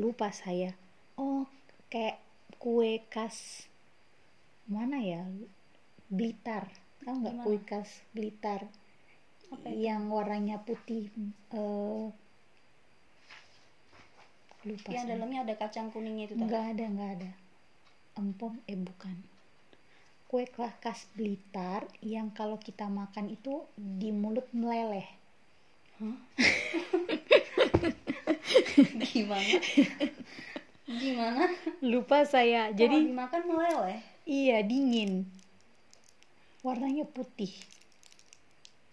[0.00, 0.72] lupa saya.
[1.20, 1.44] Oh
[1.92, 2.16] kayak
[2.62, 3.68] kue khas
[4.72, 5.22] mana ya
[6.08, 6.64] Blitar
[7.04, 8.64] tahu nggak kue khas Blitar
[9.52, 9.68] itu?
[9.84, 11.12] yang warnanya putih
[11.52, 12.08] eh
[14.62, 16.38] lupa Yang dalamnya ada kacang kuningnya itu.
[16.38, 17.30] nggak ada nggak ada
[18.16, 19.16] empom eh bukan
[20.26, 20.48] kue
[20.80, 25.04] khas Blitar yang kalau kita makan itu di mulut meleleh
[29.12, 29.54] Gimana?
[30.82, 31.44] Gimana?
[31.80, 34.00] lupa saya jadi dimakan meleleh.
[34.26, 35.26] Iya dingin.
[36.62, 37.50] Warnanya putih.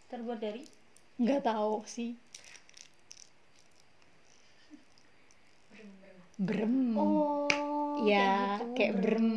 [0.09, 0.65] Terbuat dari?
[1.21, 2.17] Nggak tahu sih.
[6.39, 6.95] Brem.
[6.95, 7.49] Oh.
[8.07, 9.31] ya gitu, kayak brem.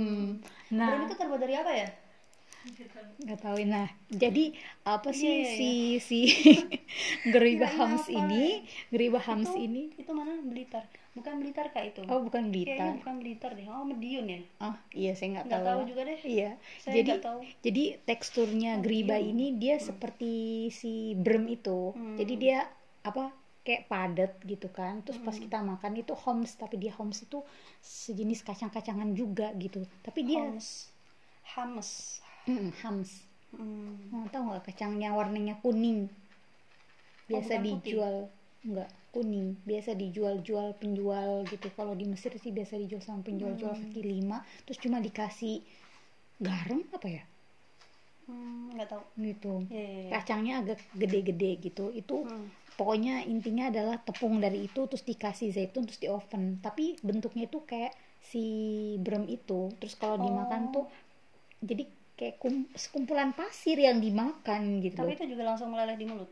[0.70, 0.86] Nah.
[0.86, 1.88] Brem itu terbuat dari apa ya?
[3.22, 5.70] Nggak tahu nah jadi apa sih Iya, iya, si
[6.00, 6.18] si
[7.32, 10.86] Geriba Hams ini Geriba Hams ini Itu mana Blitar?
[11.12, 12.00] Bukan Blitar kak itu.
[12.04, 13.66] oh bukan Kayaknya Blitar bukan Blitar deh.
[13.68, 14.40] Oh, Medion ya?
[14.60, 15.86] oh iya saya nggak Nggak tahu tahu lah.
[15.86, 16.20] juga deh.
[16.24, 17.38] iya Saya jadi nggak tahu.
[17.60, 19.26] jadi teksturnya Geriba iya.
[19.26, 20.32] ini dia seperti
[20.70, 22.16] si brem itu Hmm.
[22.16, 22.58] jadi dia
[23.02, 23.28] apa
[23.62, 25.26] kayak padat gitu kan terus Hmm.
[25.26, 27.42] pas kita makan itu homs tapi dia homs itu
[27.78, 30.88] sejenis kacang-kacangan juga gitu tapi dia Hams.
[31.44, 32.21] Hams.
[32.48, 33.10] Mm, hams
[33.52, 34.08] Hmm.
[34.08, 36.08] Nah, tahu nggak kacang yang warnanya kuning
[37.28, 37.64] biasa putih?
[37.66, 38.16] dijual
[38.64, 43.82] nggak kuning biasa dijual-jual penjual gitu kalau di Mesir sih biasa dijual sama penjual-jual Hmm.
[43.92, 45.60] kaki lima terus cuma dikasih
[46.40, 47.24] garam apa ya
[48.26, 49.02] Hmm, nggak tahu.
[49.20, 50.10] gitu Iya, iya, iya.
[50.14, 52.46] kacangnya agak gede-gede gitu itu Hmm.
[52.78, 57.58] pokoknya intinya adalah tepung dari itu terus dikasih zaitun terus di oven tapi bentuknya itu
[57.66, 58.42] kayak si
[59.02, 60.72] brem itu terus kalau dimakan Oh.
[60.72, 60.84] tuh
[61.60, 66.30] jadi kayak kum- sekumpulan pasir yang dimakan gitu Tapi itu juga langsung meleleh di mulut,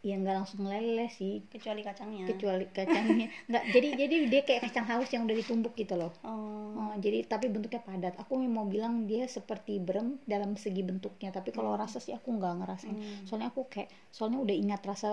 [0.00, 1.42] ya nggak langsung meleleh sih.
[1.50, 2.24] Kecuali kacangnya.
[2.30, 3.26] kecuali kacangnya.
[3.50, 6.12] Nggak jadi jadi dia kayak kacang halus yang udah ditumbuk gitu loh.
[6.22, 6.54] Oh.
[6.76, 8.14] Oh, jadi tapi bentuknya padat.
[8.20, 11.32] Aku mau bilang dia seperti brem dalam segi bentuknya.
[11.32, 12.92] Tapi kalau rasa sih aku nggak ngerasain.
[12.92, 13.24] Hmm.
[13.24, 15.10] soalnya aku kayak soalnya udah ingat rasa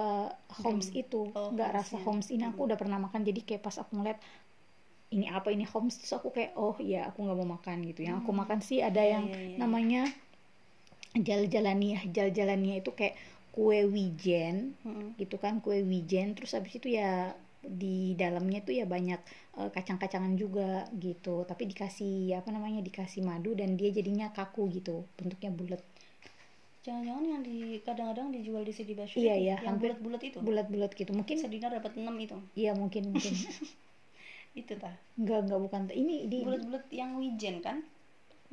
[0.62, 1.32] homes itu.
[1.32, 2.04] Oh, nggak rasa ya.
[2.04, 3.24] homes ini aku udah pernah makan.
[3.24, 4.20] Jadi kayak pas aku ngeliat
[5.14, 8.18] ini apa ini homes terus aku kayak oh ya aku nggak mau makan gitu yang
[8.20, 9.58] aku makan sih ada yang iya, iya.
[9.62, 10.02] namanya
[11.14, 13.16] jal-jalania jal-jalania itu kayak
[13.54, 15.14] kue wijen Hmm.
[15.16, 19.22] gitu kan kue wijen terus habis itu ya di dalamnya tuh ya banyak
[19.56, 25.06] eh, kacang-kacangan juga gitu tapi dikasih apa namanya dikasih madu dan dia jadinya kaku gitu
[25.16, 25.84] bentuknya bulat
[26.84, 30.44] Jangan-jangan yang di kadang-kadang dijual di City Basho Iya, iya, yang bulat-bulat itu.
[30.44, 32.36] bulat-bulat gitu mungkin Sedinar dapat 6 itu.
[32.60, 33.32] iya mungkin mungkin
[34.54, 34.94] Itu tah.
[35.18, 37.82] enggak enggak bukan ini di Bulat-bulat yang wijen kan?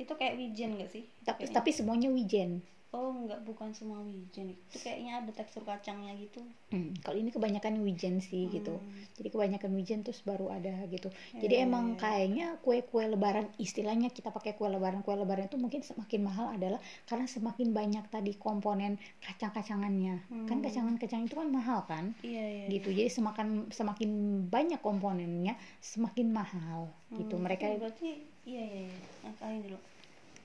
[0.01, 1.05] Itu kayak wijen gak sih?
[1.21, 1.55] tapi Kayaknya.
[1.61, 4.51] tapi semuanya wijen Oh, enggak bukan semua wijen.
[4.51, 6.43] Itu kayaknya ada tekstur kacangnya gitu.
[6.71, 9.03] Hmm, kalau ini kebanyakan wijen sih gitu Hmm.
[9.19, 11.99] jadi kebanyakan wijen terus baru ada gitu jadi Iya, emang iya, iya.
[11.99, 16.79] kayaknya kue-kue lebaran istilahnya kita pakai kue lebaran kue lebaran itu mungkin semakin mahal adalah
[17.03, 20.15] karena semakin banyak tadi komponen kacang-kacangannya
[20.47, 20.63] kan Hmm.
[20.63, 22.65] kacangan-kacang itu kan mahal kan Iya, iya.
[22.71, 24.09] gitu jadi semakin semakin
[24.47, 28.09] banyak komponennya semakin mahal gitu Hmm, mereka itu berarti
[28.47, 29.59] iya iya iya.
[29.59, 29.77] Dulu.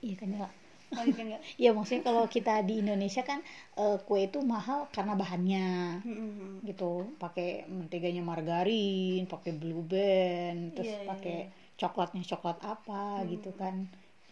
[0.03, 0.47] iya kan ya
[0.93, 1.41] Enggak?
[1.63, 3.39] ya maksudnya kalau kita di Indonesia kan
[3.75, 5.67] eh, kue itu mahal karena bahannya.
[6.05, 7.05] Hmm, gitu.
[7.19, 11.37] Pakai menteganya margarin pakai blue band terus Iya, iya, pakai
[11.77, 13.75] coklatnya coklat apa gitu kan.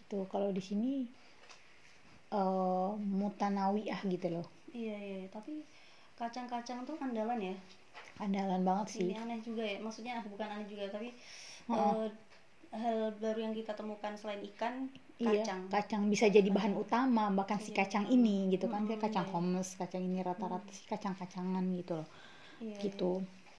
[0.02, 0.90] Itu kalau di sini
[2.32, 4.46] eh, mutanawiyah gitu loh.
[4.72, 5.64] Iya iya tapi
[6.16, 7.54] kacang-kacang tuh andalan ya?
[8.20, 9.08] Andalan banget sih.
[9.12, 9.78] Ini aneh juga ya.
[9.80, 11.08] Maksudnya bukan aneh juga tapi
[11.70, 12.06] eh,
[12.74, 15.62] hal baru yang kita temukan selain ikan Iya, kacang.
[15.72, 17.78] kacang bisa jadi bahan utama bahkan si Iya.
[17.78, 19.32] kacang ini gitu kan kayak kacang iya.
[19.32, 22.08] hummus kacang ini rata-rata sih kacang-kacangan gitu loh.
[22.60, 23.24] Iya, gitu